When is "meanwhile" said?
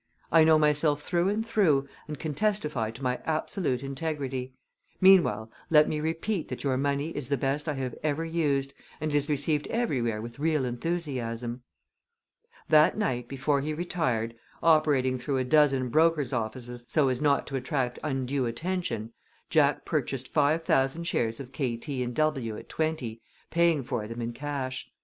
4.99-5.51